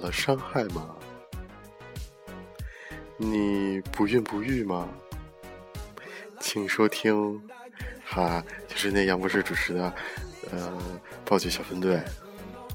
[0.00, 0.96] 了伤害吗？
[3.16, 4.88] 你不孕不育吗？
[6.40, 7.38] 请收听，
[8.04, 9.92] 哈，就是那杨博士主持的，
[10.50, 10.78] 呃，
[11.24, 12.00] 暴菊小分队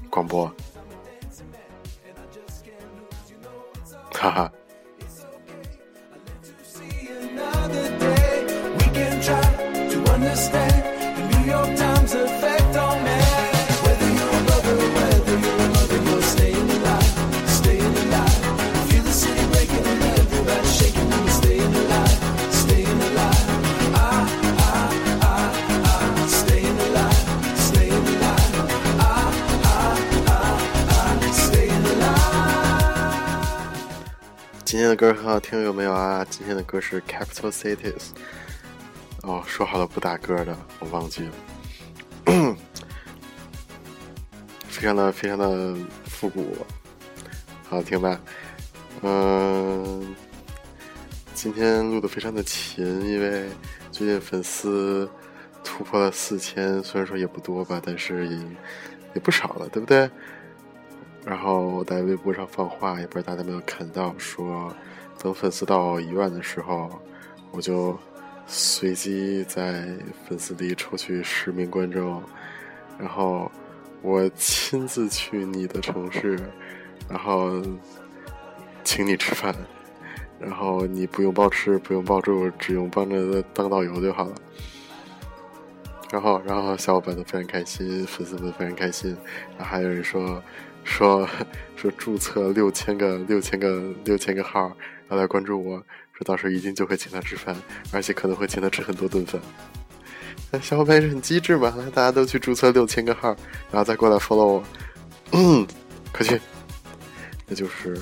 [0.08, 0.46] 广播，
[4.12, 4.52] 哈哈。
[9.88, 10.65] 今
[35.48, 36.26] 听，有没有啊？
[36.28, 38.08] 今天的歌是 Capital Cities。
[39.22, 41.32] 哦，说好了不打歌的，我忘记了。
[44.66, 46.56] 非常的非常的复古，
[47.68, 48.20] 好听吧？
[49.02, 50.16] 嗯，
[51.32, 53.48] 今天录的非常的勤，因为
[53.92, 55.08] 最近粉丝
[55.62, 58.36] 突破了四千，虽然说也不多吧，但是也
[59.14, 60.10] 也不少了，对不对？
[61.24, 64.74] 然后我在微博上放话，也不知道大家有没有看到，说
[65.18, 66.90] 等粉丝到一万的时候，
[67.50, 67.98] 我就
[68.46, 69.88] 随机在
[70.26, 72.22] 粉丝里抽取十名观众，
[72.98, 73.50] 然后
[74.02, 76.38] 我亲自去你的城市，
[77.08, 77.62] 然后
[78.84, 79.54] 请你吃饭，
[80.38, 84.34] 然后你不用包吃，不用包住，只用帮着当导游就好了。
[86.12, 89.16] 然后，然后小伙伴都非常开心，粉丝们非常开心，
[89.58, 90.42] 然后还有人说。
[90.88, 91.28] 说
[91.74, 94.70] 说注册六千个六千个六千个号，
[95.08, 95.78] 他来关注我，
[96.12, 97.56] 说到时候一定就会请他吃饭，
[97.92, 99.40] 而且可能会请他吃很多顿饭。
[100.50, 101.74] 那小伙伴是很机智嘛？
[101.94, 103.28] 大家都去注册六千个号，
[103.70, 104.64] 然后再过来 follow 我。
[105.32, 105.66] 嗯，
[106.12, 106.40] 快去！
[107.46, 107.96] 那就是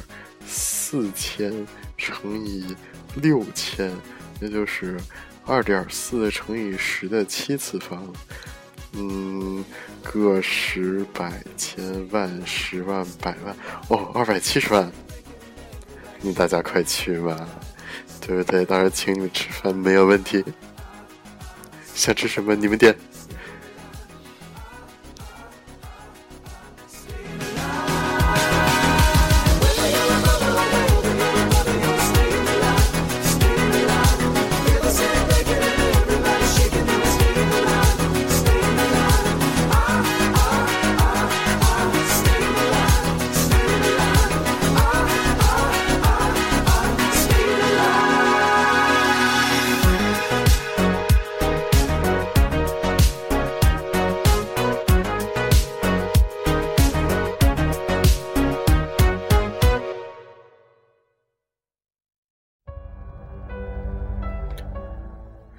[0.47, 1.67] 四千
[1.97, 2.77] 乘以
[3.17, 3.91] 六千，
[4.41, 4.99] 那就是
[5.47, 8.07] 二点四乘以十的七次方。
[8.93, 9.65] 嗯，
[10.03, 13.57] 个十百千万十万百万
[13.89, 14.93] 哦，二百七十万，
[16.25, 17.47] 你大家快去吧，
[18.19, 18.65] 对不对？
[18.65, 20.43] 到时候请你们吃饭没有问题，
[21.95, 22.97] 想吃什么你们点。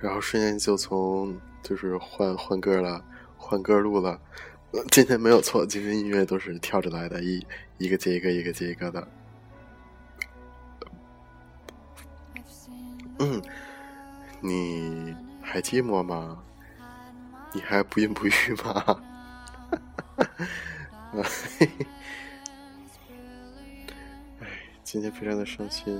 [0.06, 3.04] 然后瞬间就从就是换换歌了，
[3.38, 4.22] 换歌录了。
[4.92, 7.44] 今天没有错，今天音乐都是跳着来的，一
[7.80, 9.08] 一个接一个，一个接一个的。
[13.18, 13.42] 嗯，
[14.42, 16.38] 你还寂寞吗？
[17.52, 18.32] 你还不孕不育
[18.64, 19.02] 吗？
[21.18, 21.24] 哎，
[24.84, 26.00] 今天非常的伤心，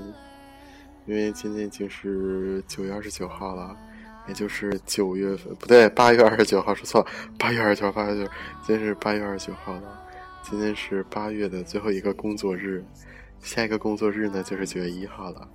[1.06, 3.76] 因为今天已经是九月二十九号了。
[4.28, 7.06] 也就是九月份，不对，八月二十九号，说错了，
[7.38, 8.30] 八月二十九，八月九，
[8.66, 9.82] 今天是八月二十九号了，
[10.42, 12.84] 今天是八月的最后一个工作日，
[13.40, 15.48] 下一个工作日呢就是九月一号了。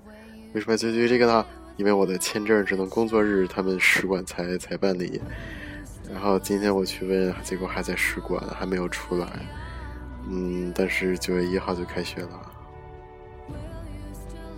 [0.54, 1.46] 为什么就就这个呢？
[1.76, 5.22] 因为我的签证只能工作日他们使馆才才办理，
[6.10, 9.28] 然后今天我去问，结果还在使馆，还没有出来。
[10.30, 12.52] 嗯，但是九月一号就开学了，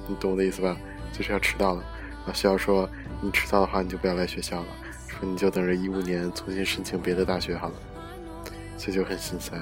[0.08, 0.78] 你懂我的意思吧？
[1.12, 1.84] 就是要迟到了，
[2.20, 2.88] 然后学校说。
[3.24, 4.68] 你迟到的话，你就不要来学校了。
[5.08, 7.76] 说你就等着一五年重新申请别的大学好了。
[8.78, 9.56] 所以就很心塞，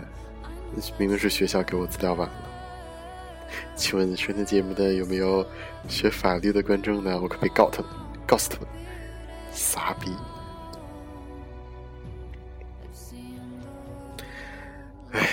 [0.97, 2.35] 明明是学校给我资料晚了。
[3.75, 5.45] 请问收听节目的有没有
[5.87, 7.19] 学法律的观众呢？
[7.21, 7.91] 我可不可以告他们，
[8.25, 8.67] 告诉他们，
[9.51, 10.11] 傻逼！
[15.11, 15.29] 哎，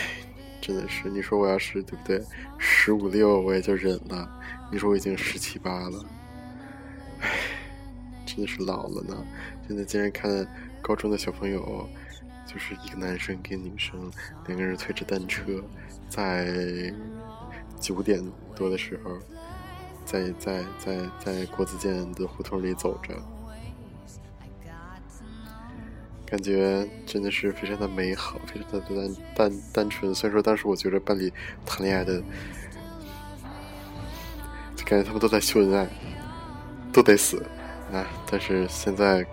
[0.61, 2.23] 真的是，你说我要是对不对？
[2.59, 4.29] 十五六我也就忍了。
[4.71, 6.05] 你说我已经十七八了。
[8.39, 9.17] 真的是老了呢！
[9.67, 10.47] 现在竟然看
[10.81, 11.89] 高中的小朋友，
[12.47, 14.09] 就是一个男生跟女生
[14.47, 15.61] 两个人推着单车，
[16.09, 16.95] 在
[17.81, 18.25] 九点
[18.55, 19.19] 多的时候，
[20.05, 23.13] 在在在在国子监的胡同里走着。
[26.25, 30.15] 感觉真的是非常的美好，非常的单单单纯。
[30.15, 31.33] 虽然说当时我觉得班里
[31.67, 32.23] 谈恋爱的，
[34.77, 35.89] 就感觉他们都在秀恩爱，
[36.93, 37.45] 都得死
[37.93, 38.07] 啊！
[38.31, 39.27] 但是现在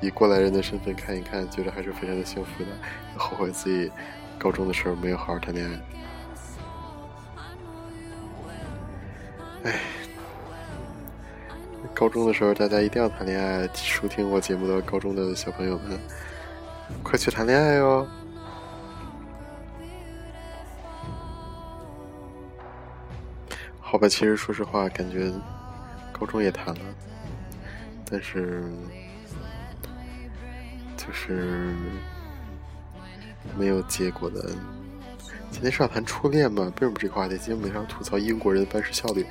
[0.00, 2.70] 以过来人的身份看一看，觉得还是非常的幸福的。
[3.16, 3.90] 后悔自己
[4.38, 5.68] 高中的时候没有好好谈恋
[9.64, 9.70] 爱。
[9.70, 9.80] 哎，
[11.94, 13.68] 高中的时候大家一定要谈恋爱。
[13.74, 15.98] 收听我节目的高中的小朋友们。
[17.02, 18.06] 快去谈恋爱哟！
[23.80, 25.32] 好吧，其实说实话，感觉
[26.12, 26.80] 高中也谈了，
[28.08, 28.62] 但是
[30.96, 31.74] 就是
[33.58, 34.50] 没有结果的。
[35.50, 36.64] 今天是要谈初恋嘛？
[36.64, 37.36] 为什么这个话题？
[37.38, 39.24] 今天我们要吐槽英国人的办事效率。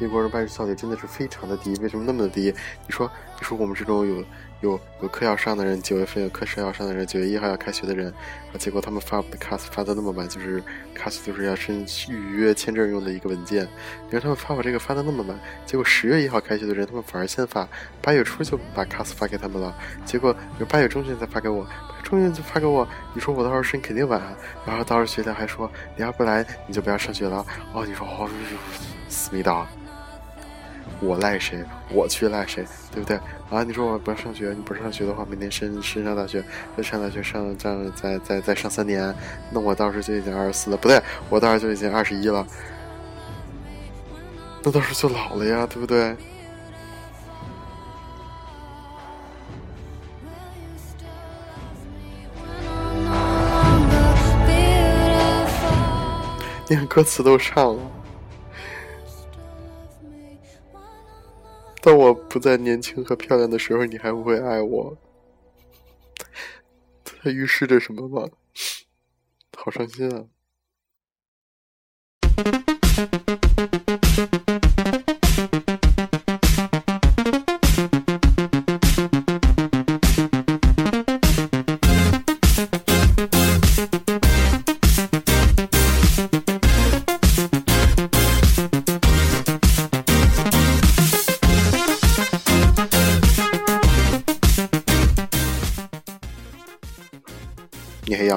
[0.00, 2.54] 英国人办事效率真的是非常的低，为什么那么低？
[2.86, 4.24] 你说，你说我们这种有
[4.60, 8.12] 有有课要上的人，九月份有课时要上的人，九月一号要开学的人，
[8.52, 10.62] 啊，结果他们发 CAS 发的那么晚，就是
[10.96, 13.68] CAS 就是要申预约签证用的一个文件，
[14.06, 17.68] 你说他们发我这个发的那么晚，结果十月一号开学的人，他们反而先发，
[18.00, 21.66] 八月初就把 CAS 发给他们了，结果有八月中旬才发给我，
[22.02, 24.20] 中旬就发给我，你说我到时候申肯定晚，
[24.66, 28.30] 然后到时候学校还说你要不来你就不要上学了，哦，你说哦，
[29.08, 29.66] 思密达。
[31.00, 31.62] 我赖谁？
[31.90, 32.64] 我去赖谁？
[32.92, 33.18] 对不对？
[33.50, 33.62] 啊！
[33.62, 36.42] 你说我不要上学，你不上学的话，明年升升上大学，
[36.76, 39.14] 再上大学上这样再再再上三年，
[39.50, 42.46] 那我到时候就已经二十四了，不对，我到时候就已经二十一了，
[44.62, 46.16] 那到时候就老了呀，对不对？
[56.68, 57.82] 连歌词都上了。
[61.84, 64.96] 当我不再年轻和漂亮的时候，你还会不会爱我？
[67.04, 68.26] 它预示着什么吗？
[69.54, 70.24] 好伤心啊！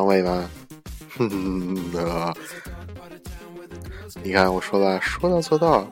[0.08, 0.50] 你还阳痿吗？
[4.24, 5.86] 你看我说了，说到做到，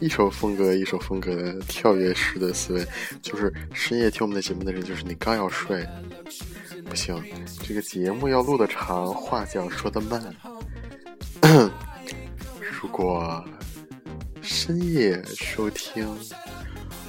[0.00, 2.84] 一首风格一首风格的跳跃式的思维，
[3.22, 5.86] 就是深夜听我们的节目的人，就是你刚要睡，
[6.86, 7.22] 不行，
[7.62, 10.34] 这个节目要录的长，话讲说的慢。
[12.60, 13.44] 如果
[14.40, 16.08] 深夜收听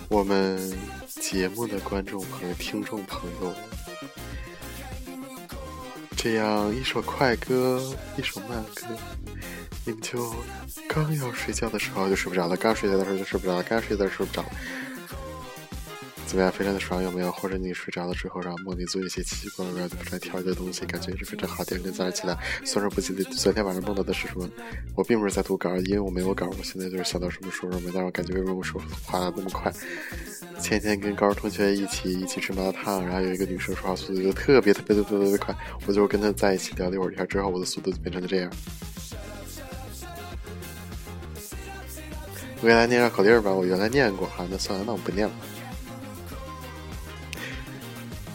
[0.07, 0.59] 我们
[1.07, 3.51] 节目的观众朋友、听众朋友。
[6.23, 7.83] 这样一首快歌，
[8.15, 8.85] 一首慢歌，
[9.83, 10.33] 你们就
[10.87, 14.45] 刚要睡觉的时候就睡不着了，刚睡觉的时候就睡不着了，刚睡觉的时候睡不着。
[16.33, 16.51] 怎么样？
[16.51, 17.31] 非常的爽，有没有？
[17.31, 21.63] 或者你睡着了之后，然后梦里做一些奇奇怪怪的、不太调的东西，感觉也是非常好。
[21.63, 22.35] 第二天早上起来，
[22.65, 24.49] 虽然不记得昨天晚上梦到的是什么，
[24.95, 27.91] 我并不是在读稿，因为我没有稿，我现在就是想到什么说什么。
[27.93, 29.71] 但是我感觉为什么我说话那么快？
[30.59, 38.51] 前天跟高中同学一起一起吃麻辣烫，然后有一个女生说话速度就特别特别的特别快，我就跟她在一起聊了一会儿天之后，我的速度就变成了这样。
[42.59, 45.33] 我给大家念绕口令吧，我原来念过哈，那算了，那我不念了。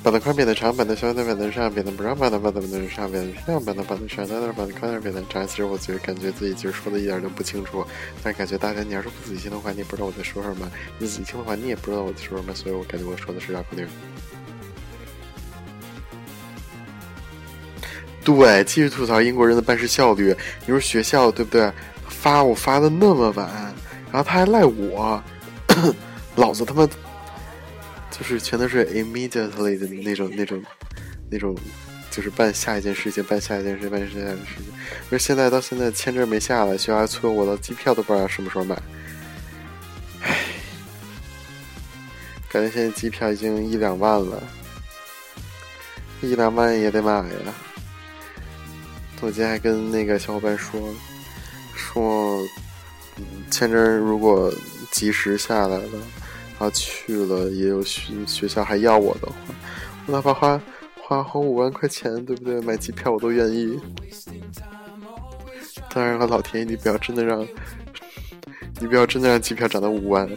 [0.08, 5.46] 板凳宽，扁的长，板的小，板的上，扁的不让，板凳板的板的上，扁的漂亮，板凳板的上，板的板凳宽点，扁的长。
[5.46, 7.86] 其实我觉得感觉自己其实说的一点都不清楚，
[8.22, 12.54] 但是感觉大家你要是不仔细听的话，你也不知道我在说什么；你仔细听的话，你也不知道我在说什么。
[12.54, 13.86] 所以我感觉我说的是绕口令。
[18.24, 20.34] 对，继续吐槽英国人的办事效率。
[20.64, 21.70] 你说学校对不对？
[22.08, 23.46] 发我发的那么晚，
[24.10, 25.22] 然后他还赖我，
[26.34, 26.88] 老子他妈。
[28.18, 30.62] 就是全都是 immediately 的那种、那种、
[31.30, 31.56] 那种，
[32.10, 34.64] 就是办下一件事情，办下一件事，办下一件事情。
[35.10, 38.76] 而现在到现在签证没下来，学校还催我，的机票都不知道什么时候买。
[40.22, 40.36] 唉，
[42.50, 44.42] 感觉现在机票已经一两万了，
[46.20, 47.54] 一两万也得买呀。
[49.20, 50.92] 我今天还跟那个小伙伴说，
[51.76, 52.40] 说
[53.50, 54.52] 签证如果
[54.90, 55.88] 及时下来了。
[56.58, 59.34] 他去了，也有学学校还要我的话，
[60.06, 60.60] 哪怕花
[61.00, 62.60] 花花五万块钱，对不对？
[62.62, 63.78] 买机票我都愿意。
[65.90, 67.46] 当然了，老天爷，你不要真的让，
[68.80, 70.28] 你不要真的让机票涨到五万。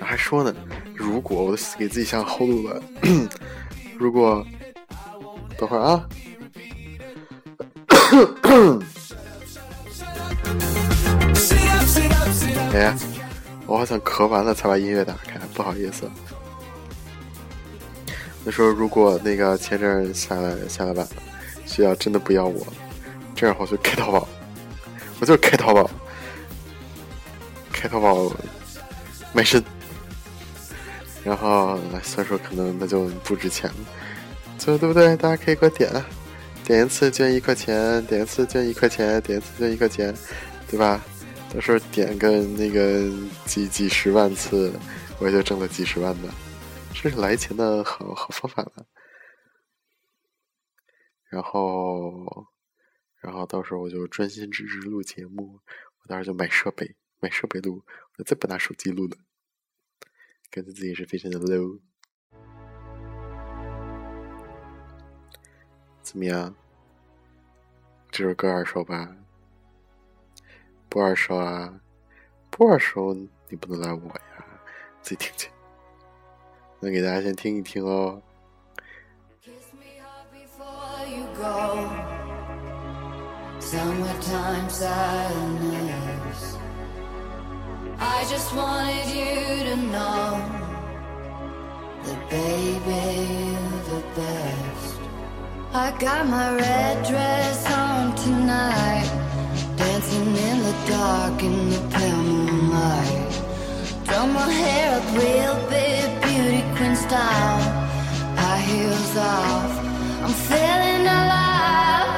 [0.00, 0.54] 还说呢，
[0.94, 2.82] 如果我给自己想后路了，
[3.98, 4.46] 如果
[5.56, 6.08] 等会儿啊。
[12.74, 12.96] 哎，
[13.72, 16.06] 我好像咳完了才把音乐打开，不好意思。
[18.44, 21.08] 那时候如果那个签证下来下来晚了，
[21.64, 22.66] 学校真的不要我，
[23.34, 24.28] 这样我就开淘宝，
[25.20, 25.90] 我就开淘宝，
[27.72, 28.30] 开淘宝
[29.32, 29.64] 卖身，
[31.24, 33.76] 然后所以说可能那就不值钱了，
[34.58, 35.16] 就对不对？
[35.16, 35.90] 大家可以给我点，
[36.66, 40.14] 点一次捐一块钱，点一次捐一块钱，点一次捐一块钱，
[40.70, 41.00] 对吧？
[41.52, 43.10] 到时候点个那个
[43.44, 44.72] 几几十万次，
[45.20, 46.28] 我也就挣了几十万的。
[46.94, 48.86] 这是来钱的好好方法了，
[51.28, 52.46] 然后，
[53.20, 55.60] 然后到时候我就专心致志录节目，
[56.02, 57.84] 我到时候就买设备，买设备录，
[58.16, 59.16] 我再不拿手机录了，
[60.50, 61.80] 感觉自己是非常的 low。
[66.02, 66.54] 怎么样？
[68.10, 69.16] 这首歌耳熟吧？
[70.91, 71.73] 不耳熟啊？
[72.49, 73.13] 不耳熟，
[73.49, 74.45] 你不能赖我呀，
[75.01, 75.49] 自己听听。
[76.79, 78.21] 那给大家先听一听哦。
[83.59, 86.55] Summertime sadness.
[87.99, 90.39] I just wanted you to know
[92.05, 93.01] that baby
[93.51, 94.95] you're the best.
[95.73, 99.09] I got my red dress on tonight,
[100.12, 103.42] Dancing in the dark in the pale moonlight.
[104.06, 107.60] Done my hair up real big beauty queen style.
[108.36, 109.72] High heels off,
[110.22, 112.10] I'm feeling alive.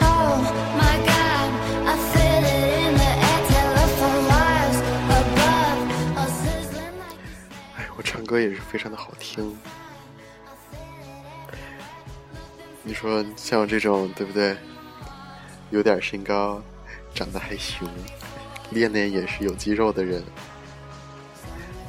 [0.00, 0.40] Oh
[0.76, 1.50] my god,
[1.86, 3.40] I feel it in the air.
[3.50, 4.78] Telephone wires
[5.20, 5.80] above,
[6.16, 7.18] a sizzling like.
[7.76, 9.56] 哎，我唱歌也是非常的好听。
[12.82, 14.56] 你说像我这种对不对？
[15.70, 16.62] 有点身高，
[17.14, 17.88] 长得还行，
[18.70, 20.22] 练练也是有肌肉的人。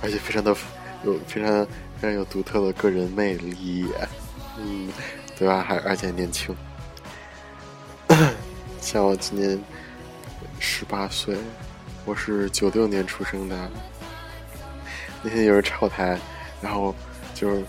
[0.04, 0.56] 而且非常的
[1.04, 1.66] 有非常
[2.00, 3.86] 非常有独特的个人魅力，
[4.58, 4.90] 嗯，
[5.38, 5.62] 对吧？
[5.62, 6.56] 还而且年轻，
[8.82, 9.60] 像我今年
[10.60, 11.38] 十八岁，
[12.04, 13.72] 我是九六年出生的。
[15.22, 16.20] 那天有人插我台，
[16.62, 16.96] 然后
[17.36, 17.64] 就是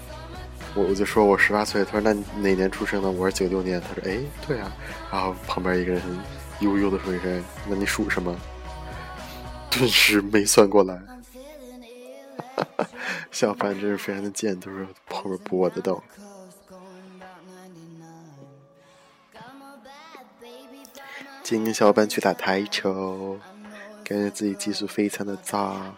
[0.75, 3.11] 我我就说我十八岁，他说那哪年出生的？
[3.11, 4.73] 我是九六年，他说哎对啊，
[5.11, 6.03] 然后旁边一个人
[6.61, 8.35] 悠悠的说一声，那你属什么？
[9.71, 11.01] 顿时没算过来。
[13.31, 16.03] 小凡真是非常的贱，都是后面补我的刀。
[21.43, 23.39] 今天小伙伴去打台球，
[24.05, 25.95] 感觉自己技术非常的渣。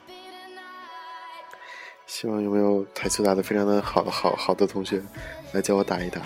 [2.15, 5.03] 希望有没有台球打的非常的好好好的同学
[5.51, 6.21] 来教我打一打。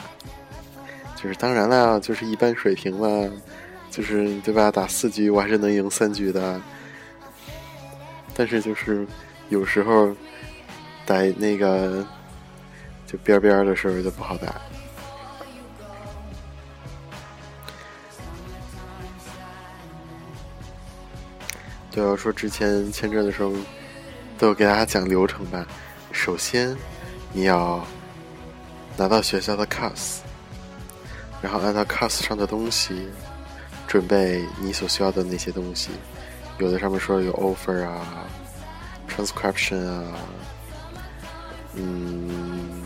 [1.16, 3.32] 就是当然了，就是一般水平了，
[3.90, 4.70] 就是对吧？
[4.70, 6.60] 打四局我还是能赢三局的。
[8.34, 9.06] 但是就是
[9.48, 10.14] 有时候。
[11.06, 12.06] 打那个
[13.06, 14.54] 就边边的时候就不好打。
[21.90, 23.54] 对，我说之前签证的时候，
[24.38, 25.66] 都给大家讲流程吧。
[26.12, 26.76] 首先，
[27.32, 27.84] 你要
[28.96, 30.18] 拿到学校的 CAS，
[31.42, 33.08] 然后按照 CAS 上的东西
[33.88, 35.90] 准备你所需要的那些东西。
[36.58, 38.26] 有的上面说有 offer 啊
[39.08, 40.04] ，transcription 啊。
[41.74, 42.82] 嗯，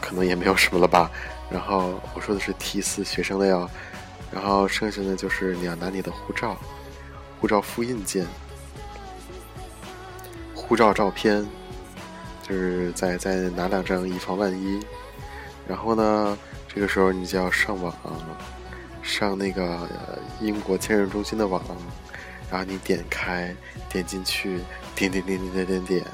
[0.00, 1.10] 可能也没有什么了吧。
[1.48, 3.70] 然后我说的是 T 四学生的要，
[4.32, 6.56] 然后剩下的就是你要拿你的护照、
[7.40, 8.26] 护照复印件、
[10.66, 11.46] 护照照片，
[12.42, 14.84] 就是再再拿两张以防万一。
[15.68, 17.94] 然后呢，这个时候你就要上网，
[19.02, 19.88] 上那个
[20.40, 21.62] 英国签证中心的网，
[22.50, 23.54] 然后你点开，
[23.88, 24.60] 点进去，
[24.94, 26.04] 点点点点点点点。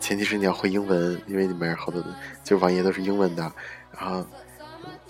[0.00, 2.02] 前提是你要会英文，因为里面好多
[2.44, 3.52] 就网页都是英文的，
[3.98, 4.24] 然后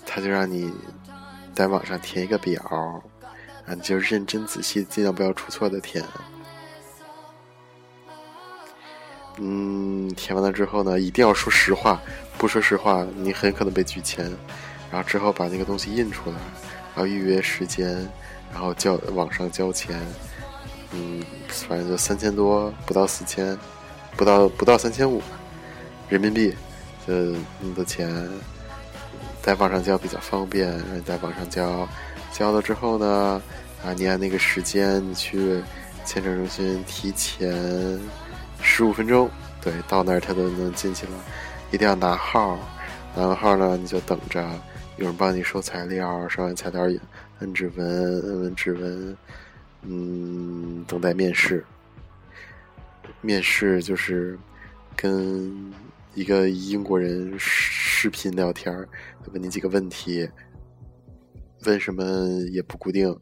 [0.05, 0.73] 他就让你
[1.53, 2.63] 在网上填一个表，
[3.67, 6.03] 啊，你就认真仔细，尽量不要出错的填。
[9.39, 12.01] 嗯，填完了之后呢，一定要说实话，
[12.37, 14.25] 不说实话你很可能被拒签。
[14.91, 16.35] 然后之后把那个东西印出来，
[16.95, 17.87] 然后预约时间，
[18.51, 19.99] 然后交网上交钱，
[20.91, 23.57] 嗯，反正就三千多，不到四千。
[24.17, 25.21] 不到不到三千五
[26.09, 26.53] 人民币，
[27.05, 28.29] 呃，那么多钱，
[29.41, 30.67] 在网上交比较方便。
[30.69, 31.87] 然后在网上交，
[32.33, 33.41] 交了之后呢，
[33.81, 35.63] 啊，你按那个时间，你去
[36.03, 37.49] 签证中心提前
[38.61, 39.29] 十五分钟
[39.61, 41.11] 对，到那儿他都能进去了。
[41.71, 42.57] 一定要拿号，
[43.15, 44.43] 拿完号呢，你就等着
[44.97, 46.83] 有人帮你收材料，收完材料
[47.39, 49.17] 摁指纹，摁完指纹，
[49.83, 51.65] 嗯，等待面试。
[53.21, 54.39] 面试就是
[54.95, 55.73] 跟
[56.15, 58.73] 一个英国人视频聊天
[59.33, 60.29] 问你几个问题，
[61.65, 62.03] 问什么
[62.51, 63.15] 也不固定。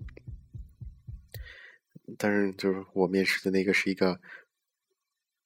[2.18, 4.18] 但是就是我面试的那个是一个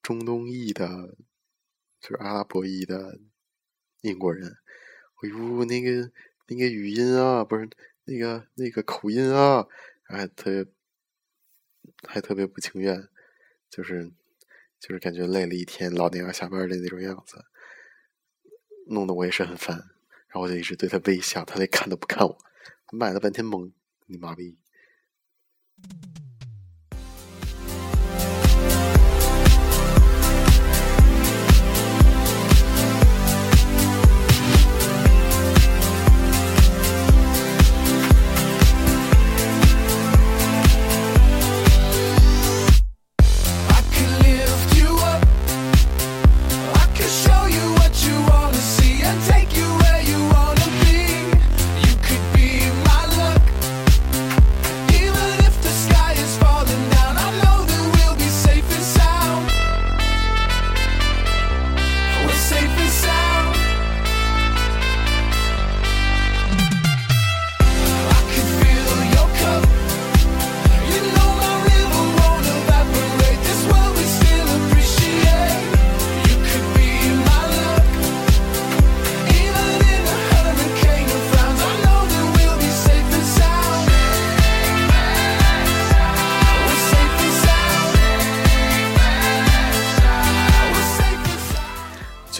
[0.01, 1.15] 中东裔的，
[1.99, 3.19] 就是阿拉伯裔的
[4.01, 4.57] 英国人。
[5.23, 6.11] 哎呦，那个
[6.47, 7.69] 那个语音啊，不是
[8.05, 9.67] 那个那个口音啊，
[10.03, 10.65] 还特别
[12.07, 13.07] 还特别不情愿，
[13.69, 14.11] 就是。
[14.81, 17.45] 就是感觉累了一天，老娘要下班的那种样子，
[18.87, 19.77] 弄得我也是很烦。
[19.77, 22.35] 然后我就一直对他微笑，他连看都不看我，
[22.91, 23.71] 卖了半天萌，
[24.07, 24.57] 你妈逼！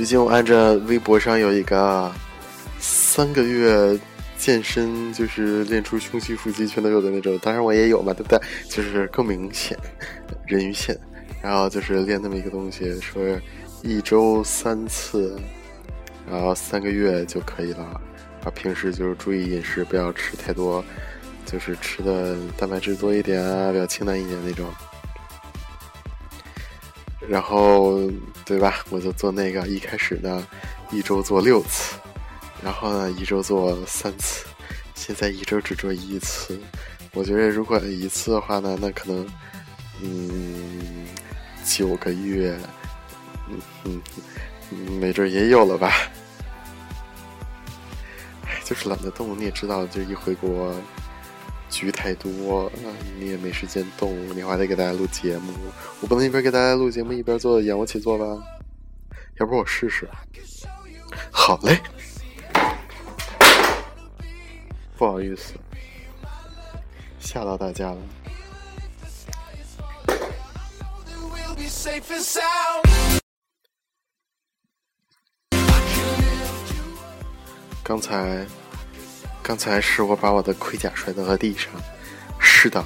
[0.01, 2.11] 最近我按着微博上有一个
[2.79, 3.95] 三个月
[4.35, 8.39] 健身，就是练出胸肌、腹肌全都有的那种，当然我也有嘛，对不对？
[8.67, 9.77] 就是更明显，
[10.47, 10.97] 人鱼线，
[11.39, 13.21] 然后就是练那么一个东西，说
[13.83, 15.39] 一周三次，
[16.27, 17.83] 然后三个月就可以了。
[18.43, 20.83] 啊，平时就是注意饮食，不要吃太多，
[21.45, 24.65] 就是吃的蛋白质多一点啊，比较清淡一点那种。
[27.29, 27.99] 然后，
[28.45, 28.83] 对吧？
[28.89, 30.45] 我就做那个，一开始呢，
[30.91, 31.95] 一周做六次，
[32.63, 34.45] 然后呢，一周做三次，
[34.95, 36.59] 现在一周只做一次。
[37.13, 39.27] 我觉得如果一次的话呢，那可能，
[40.01, 41.05] 嗯，
[41.63, 42.57] 九个月，
[43.85, 44.01] 嗯
[44.71, 45.91] 嗯，没准也有了吧。
[48.45, 49.37] 哎，就是懒得动。
[49.37, 50.73] 你也知道，就一回国。
[51.71, 52.69] 局太多，
[53.17, 55.53] 你也没时间动，你还得给大家录节目，
[56.01, 58.25] 我不能一边给大家录节目一边做仰卧起坐吧？
[59.39, 60.07] 要不我试试？
[61.31, 61.79] 好嘞，
[64.97, 65.53] 不好意思，
[67.19, 67.97] 吓到大家了。
[77.83, 78.45] 刚才。
[79.51, 81.69] 刚才是我把我的盔甲摔到了地上，
[82.39, 82.81] 是的，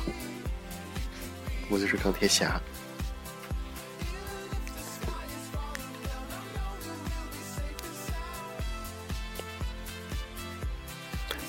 [1.69, 2.59] 我就是钢铁侠。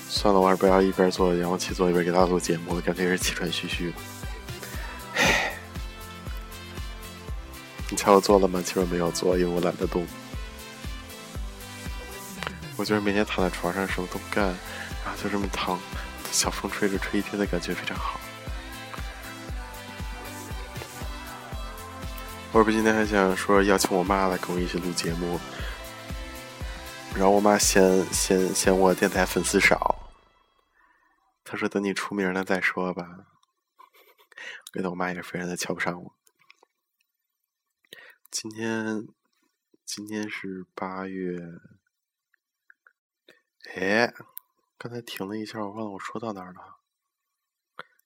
[0.07, 3.97] 算了，我还是不要一边做仰卧起坐一边给大家录节目，干脆是气喘吁吁的。
[5.15, 5.53] 唉，
[7.89, 8.61] 你猜我做了吗？
[8.63, 10.05] 其实没有做，因为我懒得动。
[12.75, 14.55] 我觉得每天躺在床上什么都不干。
[15.21, 15.79] 就这么躺，
[16.31, 18.19] 小风吹着吹一天的感觉非常好。
[22.53, 25.39] 我不今天还想说邀请我妈来跟我一起录节目，
[27.13, 30.09] 然后我妈嫌嫌嫌我电台粉丝少，
[31.43, 33.03] 她说等你出名了再说吧。
[34.73, 36.15] 我觉得我妈也非常的瞧不上我。
[38.31, 39.07] 今天
[39.85, 41.37] 今天是八月，
[43.75, 44.13] 哎。
[44.79, 46.77] 刚才停了一下，我忘了我说到哪儿了。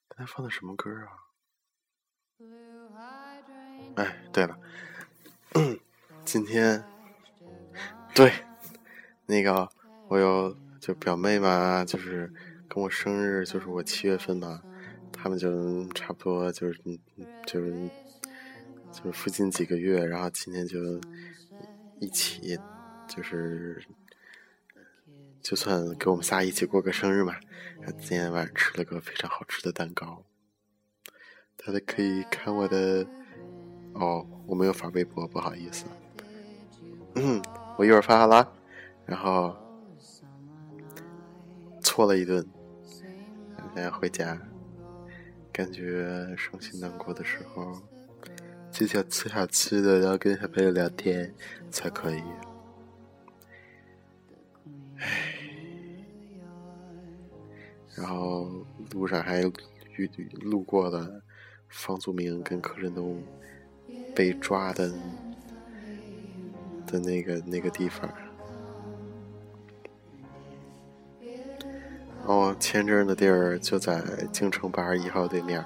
[0.08, 1.12] 刚才放的什么歌啊？
[3.98, 4.58] 哎，对了，
[6.24, 6.82] 今天
[8.16, 8.32] 对
[9.26, 9.70] 那个
[10.08, 12.34] 我有就表妹嘛，就是
[12.70, 14.64] 跟我生日，就是我七月份嘛，
[15.12, 16.82] 他们就差不多就是
[17.46, 17.90] 就是
[18.94, 20.80] 就是附近几个月，然后今天就
[22.00, 22.58] 一起
[23.10, 23.86] 就是。
[25.42, 27.36] 就算给我们仨一起过个生日嘛，
[27.98, 30.24] 今天晚上吃了个非常好吃的蛋糕。
[31.58, 33.06] 大家可以看我的，
[33.94, 35.86] 哦，我没有发微博，不好意思。
[37.16, 37.42] 嗯，
[37.78, 38.54] 我一会儿发好了，
[39.06, 39.56] 然后
[41.82, 42.48] 错了一顿，
[42.86, 44.40] 现在回家，
[45.52, 47.82] 感觉伤心难过的时候，
[48.72, 51.34] 就想吃好吃的，然后跟小朋友聊天
[51.72, 52.22] 才可以。
[55.02, 55.08] 唉，
[57.96, 58.50] 然后
[58.92, 59.42] 路上还
[59.98, 60.10] 遇
[60.42, 61.22] 路过了
[61.68, 63.22] 方祖明跟柯震东
[64.16, 64.90] 被抓的
[66.86, 68.10] 的那个那个地方。
[72.24, 74.00] 哦，签证的地儿就在
[74.32, 75.64] 京城八十一号对面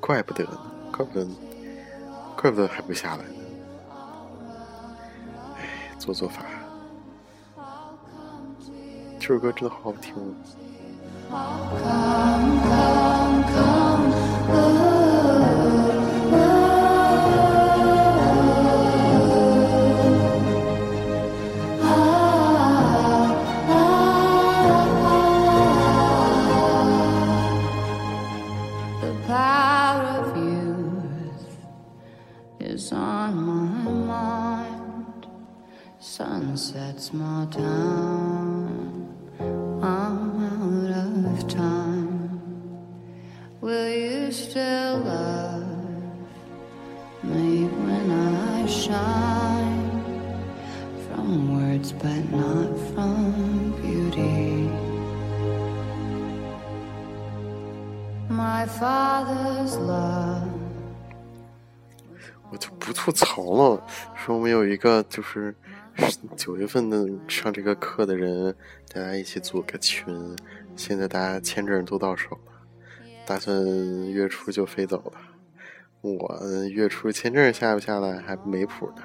[0.00, 0.58] 怪不得呢，
[0.92, 1.26] 怪不得，
[2.36, 3.34] 怪不得还不下来呢。
[5.56, 6.44] 唉，做做法。
[9.22, 10.12] 这首歌真的好好听。
[65.12, 65.54] 就是
[66.38, 68.56] 九月份的上这个课的人，
[68.94, 70.06] 大家一起组个群。
[70.74, 72.52] 现在大家签证都到手了，
[73.26, 73.62] 打算
[74.10, 75.20] 月初就飞走了。
[76.00, 79.02] 我月初签证下不下来还没谱呢。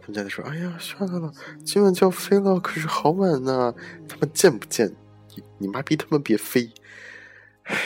[0.00, 1.32] 他们家在说：“哎呀，算了了，
[1.64, 3.72] 今晚就要飞了，可是好晚呢。”
[4.08, 4.92] 他们贱不贱？
[5.36, 6.68] 你你妈逼他们别飞！
[7.62, 7.76] 唉，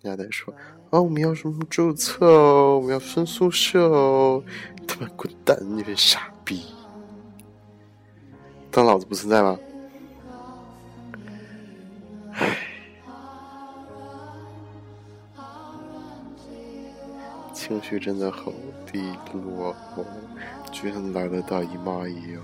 [0.00, 0.52] 人家在说
[0.90, 2.76] ：“啊，我们要什么注册哦？
[2.76, 4.42] 我们要分宿舍哦！”
[4.88, 5.56] 他妈滚蛋！
[5.60, 6.66] 你个傻逼！
[8.70, 9.58] 当老子不存在吗？
[12.32, 12.56] 唉，
[17.52, 18.50] 情绪真的好
[18.90, 19.76] 低落，
[20.70, 22.42] 居然来了大姨妈一样。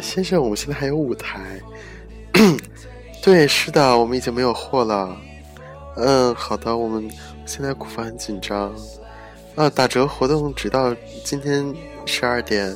[0.00, 1.60] 先生，我们现在还有舞台。
[3.22, 5.16] 对，是的，我们已经没有货了。
[5.96, 7.10] 嗯，好的，我们
[7.44, 8.72] 现在库房很紧张。
[9.56, 11.74] 啊，打折活动直到今天
[12.06, 12.74] 十二点。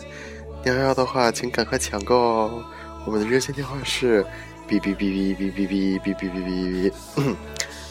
[0.65, 2.65] 你要要的话，请赶快抢购哦。
[3.07, 4.23] 我们的热线电话是
[4.69, 7.35] 哔哔哔哔哔哔哔哔哔哔哔。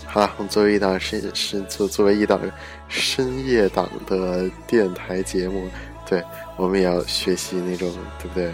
[0.06, 2.40] 好了，我们作为一档深是作作为一档
[2.88, 5.68] 深夜档的电台节目，
[6.06, 6.24] 对
[6.56, 8.54] 我们也要学习那种，对不对？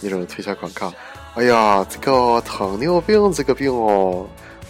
[0.00, 0.92] 你种推销广告，
[1.34, 4.26] 哎呀，这个糖尿病这个病哦，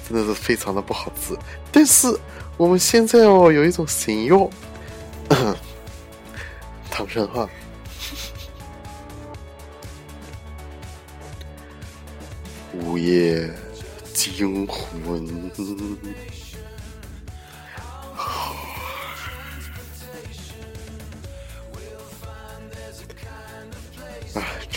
[0.09, 1.37] 真的是非常的不好治。
[1.73, 2.09] 但是
[2.57, 4.51] 我们现在哦，有一种新药，
[6.91, 7.49] 唐山话。
[12.75, 13.49] 午夜
[14.13, 15.51] 惊魂。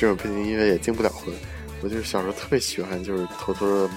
[0.04, 1.34] 这种背景音乐也惊不了魂。
[1.82, 3.90] 我就是小时候特别喜欢，就是偷偷的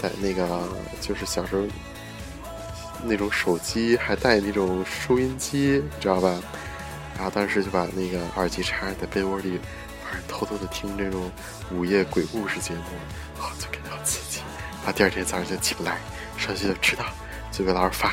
[0.00, 0.62] 在那个，
[1.00, 1.64] 就是小时候
[3.02, 6.40] 那种手机还带那种收音机，知道吧？
[7.16, 9.58] 然后当时就把那个耳机插在被窝里，
[10.28, 11.28] 偷偷的听这种
[11.72, 14.38] 午夜鬼故事节目，啊，就感觉好刺激。
[14.84, 15.98] 然后第二天早上就起不来，
[16.38, 17.04] 上学就迟到，
[17.50, 18.12] 就被老师罚。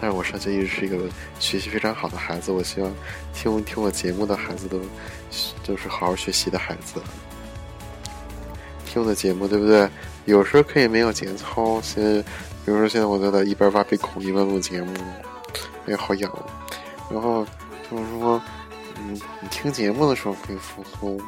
[0.00, 0.96] 但是我上学一直是一个
[1.38, 2.90] 学习非常好的孩子，我希望
[3.34, 4.80] 听听我节目的孩子都
[5.62, 7.00] 就是好好学习的孩子。
[8.86, 9.88] 听我的节目对不对？
[10.24, 11.80] 有时候可以没有节操。
[11.82, 12.22] 现在，
[12.64, 14.92] 比如说现在我都在一边挖鼻孔一边录节目，
[15.86, 16.32] 哎呀好痒。
[17.10, 17.46] 然后
[17.90, 18.42] 就是说，
[19.12, 21.20] 你听节目的时候可以放松，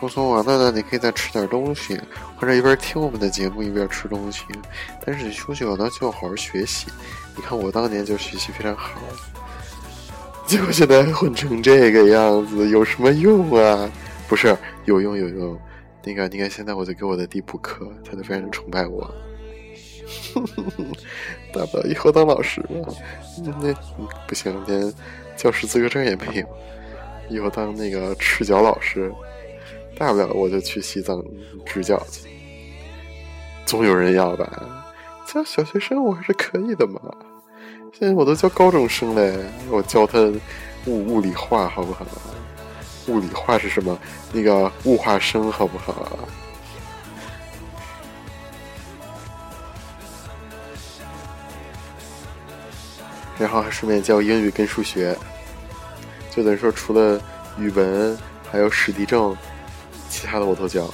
[0.00, 2.00] 放松完了呢，你可以再吃点东西，
[2.36, 4.42] 或者一边听我们的节目一边吃东西。
[5.04, 6.86] 但是你休息了呢，就要好好学习。
[7.36, 9.00] 你看我当年就学习非常好，
[10.46, 13.90] 结果现在混成这个样子，有什么用啊？
[14.26, 15.58] 不是有用有用，
[16.02, 19.14] 那个你看现在我就给我的弟补课，他就非常崇拜我，
[21.52, 22.94] 大不了以后当老师嘛。
[23.60, 23.74] 那
[24.26, 24.92] 不行，连
[25.36, 26.46] 教师资格证也没有，
[27.28, 29.12] 以后当那个赤脚老师，
[29.96, 31.22] 大不了我就去西藏
[31.64, 32.28] 支教去，
[33.66, 34.46] 总有人要吧。
[35.26, 37.00] 教小学生我还是可以的嘛，
[37.92, 39.36] 现在我都教高中生嘞，
[39.70, 40.18] 我教他
[40.86, 42.06] 物物理化好不好？
[43.08, 43.98] 物理化是什么？
[44.32, 46.18] 那个物化生好不好？
[53.36, 55.16] 然后还顺便教英语跟数学，
[56.34, 57.20] 就等于说除了
[57.58, 58.16] 语文
[58.50, 59.36] 还有史地政，
[60.08, 60.88] 其他的我都教，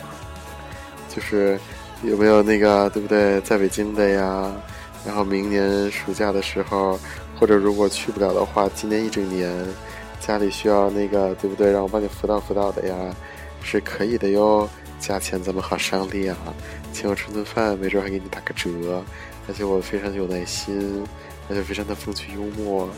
[1.09, 1.59] 就是。
[2.03, 3.39] 有没有那个对不对？
[3.43, 4.51] 在北京的呀，
[5.05, 6.99] 然后明年暑假的时候，
[7.39, 9.55] 或者如果去不了的话，今年一整年
[10.19, 11.71] 家里需要那个对不对？
[11.71, 12.97] 让我帮你辅导辅导的呀，
[13.63, 14.67] 是可以的哟。
[14.99, 16.35] 价钱咱们好商量，
[16.91, 19.05] 请我吃顿饭，没准还给你打个折。
[19.47, 21.07] 而且我非常有耐心，
[21.51, 22.89] 而且非常的风趣幽默，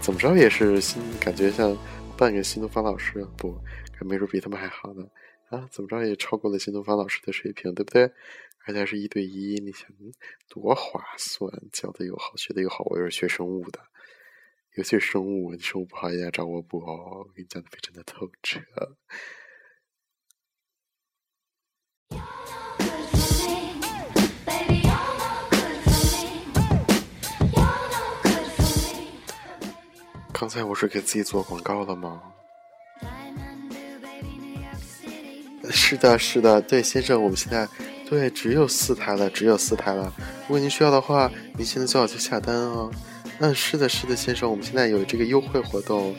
[0.00, 1.76] 怎么着也是新感觉像
[2.16, 3.54] 半个新东方老师，不，
[4.00, 5.06] 没准比他们还好呢。
[5.50, 8.04] 啊，怎么着也超过了新东方老师的水平，对不对？
[8.64, 9.88] 而且还是一对一，你想
[10.48, 11.50] 多划算？
[11.70, 12.84] 教的又好，学的又好。
[12.84, 13.80] 我又是学生物的，
[14.76, 16.78] 尤其是生物，你生物不好，也要找我补。
[16.78, 18.60] 我给你讲的非常的透彻。
[30.40, 32.18] 刚才我是给自己做广告了吗？
[35.70, 37.68] 是的，是的，对，先生，我们现在。
[38.08, 40.10] 对，只有四台了，只有四台了。
[40.46, 42.90] 如果您需要的话，您现在最好去下单哦。
[43.40, 46.16] 嗯，是的，是的，先生，我们现在有这个优惠活动。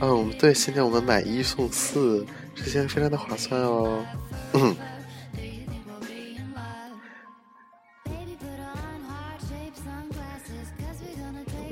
[0.00, 4.04] 嗯，对，现在我们买一送四，这些非常的划算哦。
[4.54, 4.74] 嗯。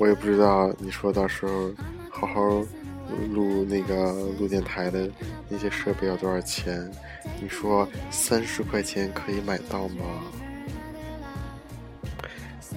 [0.01, 1.71] 我也不知道，你说到时候
[2.09, 2.41] 好好
[3.29, 5.07] 录那个录电台的
[5.47, 6.91] 那些设备要多少钱？
[7.39, 10.03] 你说三十块钱可以买到吗？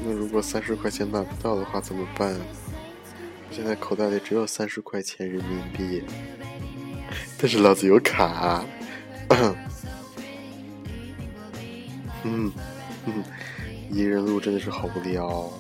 [0.05, 2.37] 那如果三十块钱买不到的话怎么办？
[3.51, 6.03] 现在口袋里只有三十块钱人民币，
[7.39, 8.63] 但是老子有卡。
[12.23, 12.53] 嗯
[13.07, 13.25] 嗯，
[13.91, 15.51] 一人录真的是好无聊，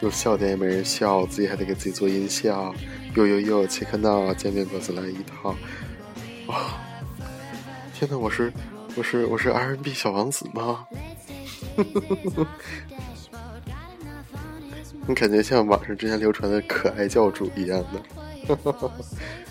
[0.00, 2.74] 有笑点也没人笑，自己还得给自己做音效。
[3.14, 5.56] 哟哟哟，切克闹，见面果子来一套。
[6.48, 6.78] 哇！
[7.94, 8.52] 天呐，我是
[8.94, 10.86] 我是我是 R&B 小王子吗？
[15.08, 18.02] 你感觉像网上之前流传的可爱教主一样的。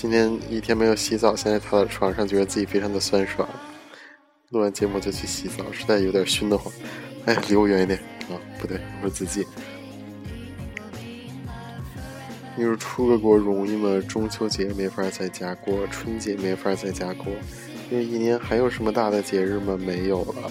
[0.00, 3.46] 今天一天没有洗澡，现在躺在床上，觉得自己非常的酸爽。
[4.48, 6.72] 录完节目就去洗澡，实在有点熏得慌。
[7.26, 7.98] 哎，离我远一点
[8.30, 8.32] 啊！
[8.58, 9.46] 不对，我是自己。
[12.56, 14.02] 你说出个国容易吗？
[14.08, 17.26] 中秋节没法在家过，春节没法在家过，
[17.90, 19.76] 因为一年还有什么大的节日吗？
[19.76, 20.50] 没有了。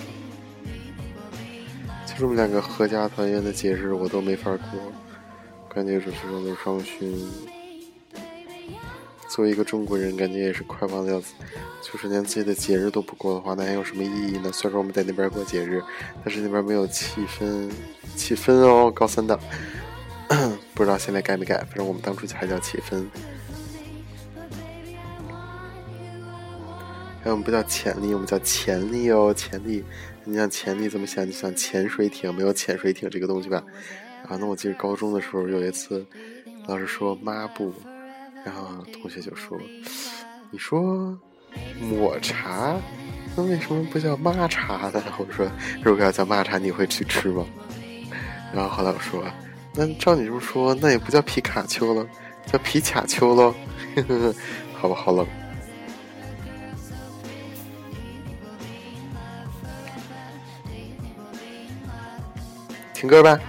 [2.06, 4.80] 就这么两个合家团圆的节日，我都没法过，
[5.74, 7.28] 感觉是非常的伤心。
[9.30, 11.22] 作为一个中国人，感觉也是快忘掉，
[11.82, 14.52] 就是连自己的节日都不过的话，那还有什么意义呢？
[14.52, 15.82] 虽然说我们在那边过节日，
[16.26, 17.70] 但是那边没有气氛，
[18.16, 19.40] 气氛哦，高三的。
[20.74, 23.06] 不知道现在改没改，反正我们当初还叫气氛。
[27.24, 29.84] 哎，我们不叫潜力，我们叫潜力哦，潜力。
[30.24, 31.26] 你想潜力怎么想？
[31.26, 33.64] 就想潜水艇，没有潜水艇这个东西吧？
[34.28, 36.06] 啊，那我记得高中的时候有一次，
[36.68, 37.74] 老师说抹布，
[38.46, 39.58] 然后同学就说
[40.50, 41.18] ：“你说
[41.80, 42.76] 抹茶，
[43.36, 45.50] 那为什么不叫抹茶呢？”我说
[45.84, 47.46] ：“如果要叫抹茶，你会去吃吗？”
[48.54, 49.24] 然后后来我说
[49.76, 52.08] ：“那照你这么说，那也不叫皮卡丘了，
[52.46, 53.54] 叫皮卡丘喽。
[54.74, 55.28] ”好吧，好冷。
[62.94, 63.40] 听歌吧。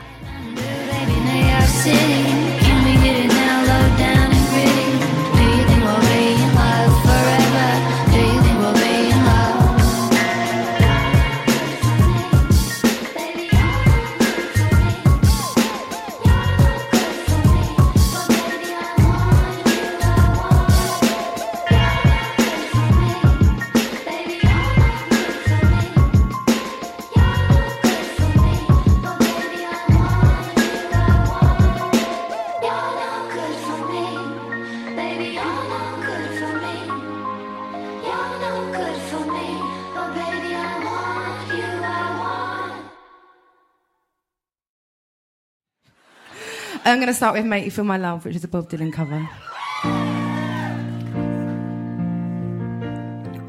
[46.91, 48.91] I'm going to start with Make You Feel My Love, which is a Bob Dylan
[48.91, 49.25] cover.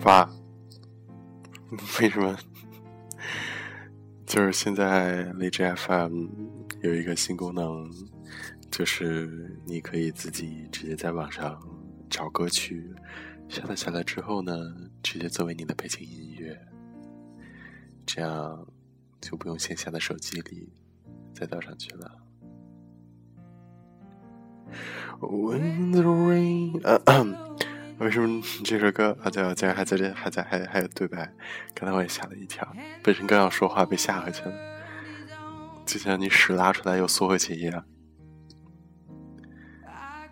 [0.06, 0.30] 哇，
[2.00, 2.38] 为什么？
[4.28, 6.28] 就是现在荔枝 FM
[6.82, 7.92] 有一个新功能，
[8.70, 11.60] 就是你可以自己直接在网上
[12.12, 12.94] 找歌曲，
[13.50, 14.54] 下载下来之后呢，
[15.02, 16.56] 直接作为你的背景音乐，
[18.06, 18.68] 这样
[19.20, 20.72] 就不用线下的手机里
[21.34, 22.12] 再倒上去了。
[25.20, 27.00] When the rain， 呃
[28.00, 29.30] 为什么这首歌啊？
[29.30, 31.32] 对，竟然还在这，还在，还还有对白，
[31.76, 32.68] 刚才我也吓了一跳，
[33.04, 34.54] 本身刚要说话被吓回去了，
[35.86, 37.86] 就像你屎拉出来又缩回去一样。
[39.86, 40.28] 唉，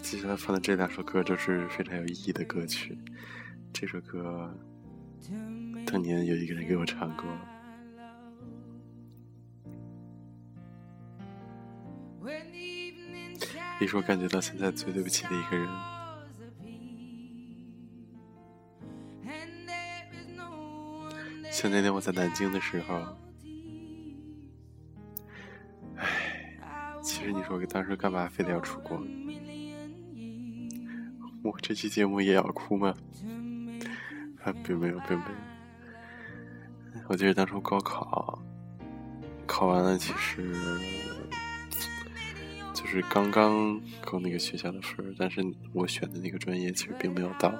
[0.00, 2.98] 接下来放的这两首歌都是非常有意义的歌曲。
[3.70, 4.50] 这首歌
[5.84, 7.26] 当年有一个人给我唱过，
[13.80, 15.68] 也是我感觉到现在最对不起的一个人。
[21.50, 22.94] 像那天我在南京的时候，
[25.96, 26.58] 唉，
[27.02, 29.00] 其实你说我当时干嘛非得要出国？
[31.42, 32.94] 我这期节目也要哭吗？
[34.42, 35.36] 啊，并没有，并没有。
[37.08, 38.42] 我记得当初高考
[39.46, 40.52] 考完了，其实
[42.74, 45.40] 就是刚刚够那个学校的分儿，但是
[45.72, 47.54] 我选的那个专业其实并没有到。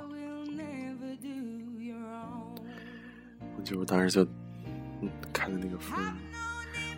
[3.57, 4.25] 我就当时就
[5.01, 6.13] 嗯看着那个分儿，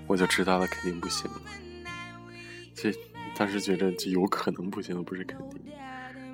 [0.06, 1.30] 我就知道了肯定不行。
[2.74, 2.92] 这
[3.36, 5.60] 当时觉得就有可能不行，不是肯定，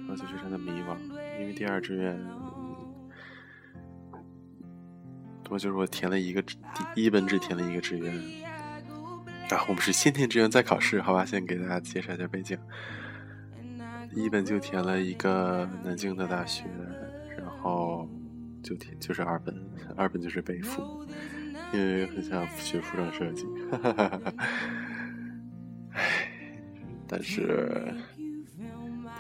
[0.07, 0.97] 然后就非常的迷茫，
[1.41, 2.19] 因为第二志愿。
[5.51, 6.57] 我就是我填了一个第
[6.95, 8.11] 一本只填了一个志愿，
[9.53, 11.27] 然后我们是先填志愿再考试，好吧？
[11.27, 12.57] 先给大家介绍一下背景。
[14.15, 16.65] 一本就填了一个南京的大学，
[17.37, 18.09] 然后
[18.63, 19.55] 就填就是二本，
[19.95, 21.05] 二本就是北服，
[21.71, 23.47] 因为很想学服装设计。
[25.93, 26.01] 唉，
[27.07, 27.95] 但是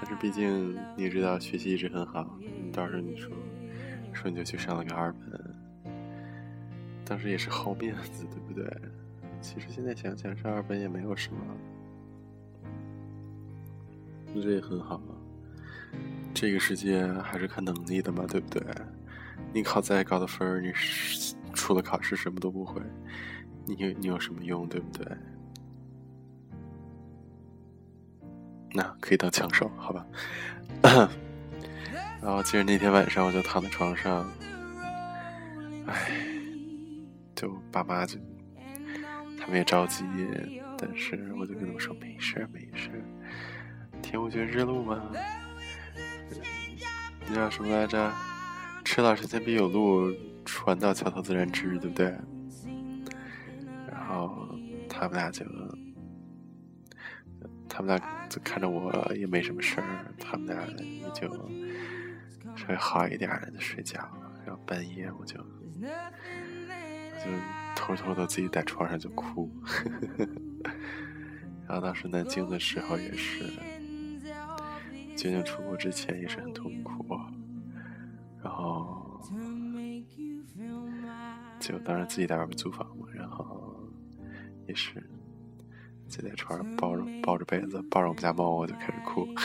[0.01, 2.39] 但是毕竟你也知道学习一直很好，
[2.73, 3.31] 到时候你说
[4.15, 5.21] 说你就去上了个二本。
[7.05, 8.65] 当时也是好面子，对不对？
[9.43, 11.41] 其实现在想想，上二本也没有什么，
[14.35, 15.13] 这也很好啊。
[16.33, 18.65] 这个世界还是看能力的嘛，对不对？
[19.53, 20.73] 你考再高的分儿，你
[21.53, 22.81] 除了考试什么都不会，
[23.67, 25.07] 你有你有什么用，对不对？
[28.73, 30.07] 那可以当枪手，好吧？
[32.23, 34.25] 然后其实那天晚上我就躺在床上，
[35.87, 36.29] 唉。
[37.35, 38.17] 就爸妈就，
[39.43, 40.05] 他们也着急，
[40.79, 43.03] 但是我就跟他们说没事没事儿，
[44.01, 45.11] 天无绝之路嘛。
[47.27, 48.13] 你叫什么来着？
[48.85, 50.15] 迟到时间必有路，
[50.45, 52.17] 船到桥头自然直，对不对？
[53.91, 54.49] 然后
[54.89, 55.45] 他们俩就，
[57.69, 61.29] 他们俩就看着我也没什么事儿，他们俩也就
[62.55, 63.99] 稍微好一点儿就睡觉，
[64.47, 65.45] 然后半夜我就。
[67.25, 67.31] 就
[67.77, 69.51] 偷偷的自己在床上就哭，
[71.67, 73.45] 然后当时南京的时候也是，
[75.17, 77.19] 决定出国之前也是很痛苦，
[78.43, 79.21] 然后
[81.61, 83.89] 就当时自己在外面租房嘛，然后
[84.67, 84.95] 也是
[86.09, 89.29] 自己在床上抱着抱着被子抱着我们家猫，我就开始哭。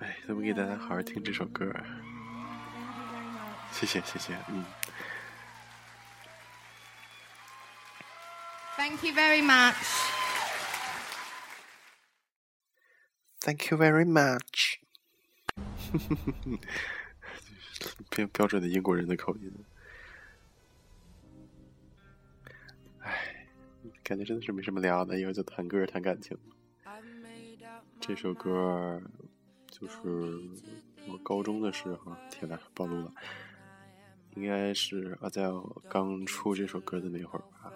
[0.00, 1.70] 哎，咱们给大家好好听这首歌，
[3.72, 4.64] 谢谢谢谢，嗯。
[8.76, 9.74] Thank you very much.
[13.40, 14.78] Thank you very much
[18.10, 19.64] 标标准的英国人的口音。
[23.00, 23.46] 唉，
[24.02, 26.36] 感觉真的是没什么聊的，以后就谈歌谈感情。
[28.00, 29.00] 这首歌
[29.70, 29.98] 就是
[31.06, 33.12] 我高中的时候，天呐，暴露了，
[34.36, 37.72] 应该是啊，在我刚出这首歌的那会儿吧，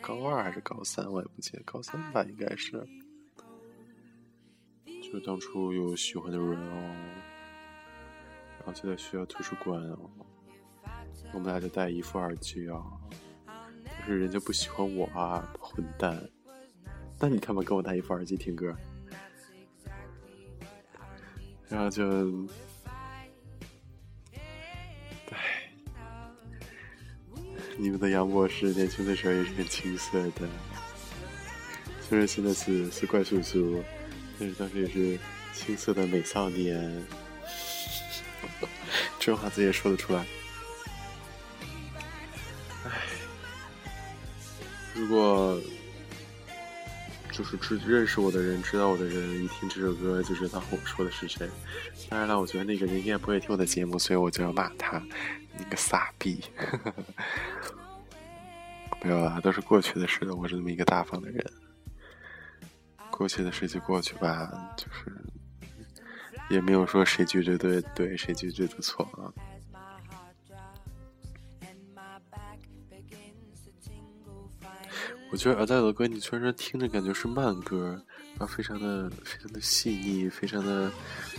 [0.00, 2.86] 高二还是高三，我也不记得，高三吧，应该是。
[5.02, 6.94] 就当初有喜欢的人哦，
[8.58, 10.10] 然后就在学校图书馆哦，
[11.32, 12.82] 我们俩就戴一副耳机啊，
[13.46, 16.20] 但是人家不喜欢我啊，混蛋！
[17.20, 18.74] 那你他妈跟我戴一副耳机听歌，
[21.68, 22.04] 然后就，
[27.76, 30.48] 你们的杨博士年轻的时候也是很青涩的，
[32.00, 33.82] 虽然现在是是怪叔叔。
[34.36, 35.16] 但是当时也是
[35.52, 37.06] 青涩的美少年，
[39.20, 40.26] 这话自己也说得出来。
[42.84, 42.90] 唉，
[44.92, 45.56] 如果
[47.30, 51.48] 就是知认识我的人，知道我的人，一听这首歌就知道我说的是谁。
[52.08, 55.00] 当然了，我觉得那个人应该不会听我的节目，所以我就要骂他，
[55.58, 56.42] 你个傻逼！
[59.02, 60.34] 没有啦，都是过去的事了。
[60.34, 61.44] 我是这么一个大方的人。
[63.10, 65.14] 过去的事就过去吧，就是
[66.50, 69.30] 也没有说谁绝对对对，谁绝对的错啊。
[75.30, 78.00] 我觉得尔黛尔的歌，你虽然说听着感觉是慢歌，
[78.38, 80.90] 然后非常的非常的细腻，非常的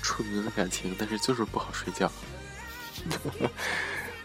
[0.01, 2.11] 触动人的感情，但是就是不好睡觉。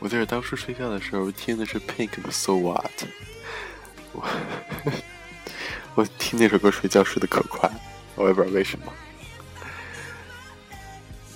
[0.00, 3.04] 我记得当初睡觉的时候听的是 Pink 的 So What，
[4.12, 4.26] 我。
[5.96, 7.68] 我听那首歌睡觉睡得可快，
[8.14, 8.92] 我也不知道为什么。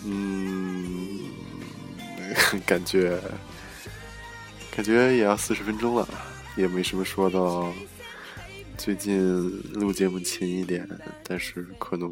[0.04, 1.20] 嗯，
[2.64, 3.20] 感觉
[4.70, 6.08] 感觉也要四十分钟了，
[6.56, 7.72] 也没什么说的。
[8.78, 10.88] 最近录节目勤一点，
[11.24, 12.08] 但是可能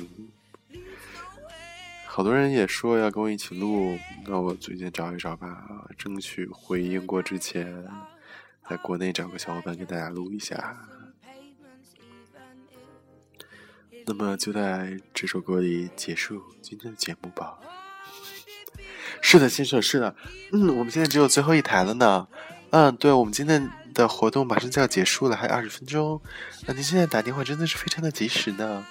[2.15, 5.65] 好多人也说要跟我一起录，那我最近找一找吧，
[5.97, 7.89] 争取回英国之前，
[8.69, 10.77] 在国内找个小伙伴给大家录一下。
[14.05, 17.59] 那么就在这首歌里结束今天的节目吧。
[19.23, 20.15] 是的，先生，是的，
[20.53, 22.29] 嗯，我们现在只有最后一台了呢。
[22.73, 26.21] 嗯，对，我们今天的活动马上就要结束了，还有二十分钟。
[26.67, 28.87] 啊，您现在打电话真的是非常的及时呢。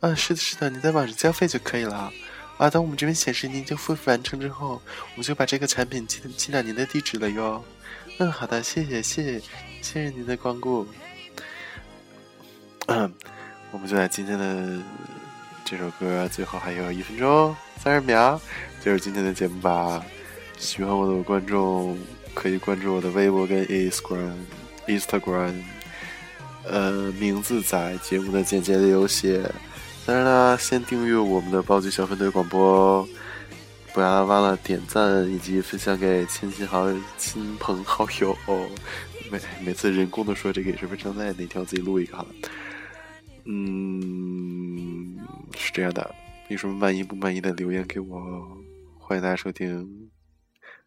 [0.00, 2.10] 嗯，是的，是的，您在网上交费就可以了。
[2.56, 4.80] 啊，等我们这边显示您已经付费完成之后，
[5.12, 7.64] 我们就把这个产品寄寄到您的地址了哟。
[8.18, 9.40] 嗯，好的，谢谢，谢谢，
[9.82, 10.86] 谢谢您的光顾。
[12.86, 13.12] 嗯。
[13.72, 14.78] 我们就在今天的
[15.64, 17.52] 这首歌最后还有一分钟
[17.82, 18.40] 三十秒，
[18.80, 20.00] 就是今天的节目吧。
[20.56, 21.98] 喜欢我的观众
[22.34, 25.60] 可以关注我的微博跟 Instagram，Instagram，
[26.68, 29.42] 呃，名字在节目的简介里有写。
[30.06, 33.08] 当然啦，先订阅我们的暴击小分队广播，
[33.94, 36.86] 不要忘了点赞以及分享给亲戚好
[37.16, 38.68] 亲朋好友哦。
[39.32, 42.28] 每每次人工的说这个也是非常累，哪天我自己录一个好了。
[43.46, 45.26] 嗯，
[45.56, 46.14] 是这样的，
[46.48, 48.58] 有什么满意不满意的留言给我，
[48.98, 50.10] 欢迎大家收听，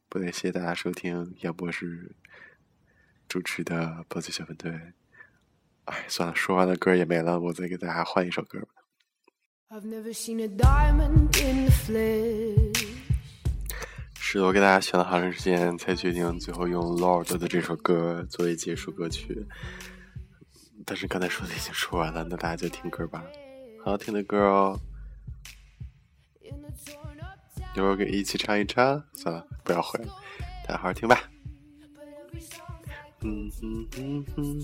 [0.09, 2.11] 不对，谢谢大家收听杨博士
[3.27, 4.71] 主持的《暴击小分队》。
[5.85, 8.67] 哎，算了，说完了歌也没了，我再给大家换一首歌吧。
[9.69, 9.81] 是
[14.39, 19.45] 的，我给大家选了好长时间，才决定最后用 Lord 的这首歌作为结束歌曲。
[20.85, 23.21] 但是刚才说的已经说完了，那大家就听歌吧，
[23.83, 24.79] 好好听的歌哦。
[26.41, 26.71] In a
[27.75, 30.13] 一会儿给一起唱一唱，算了，不要回了，
[30.65, 31.29] 大家好好听吧。
[31.93, 32.63] but every song
[33.19, 34.63] 嗯哼哼哼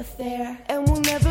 [0.00, 1.29] Affair, and we'll never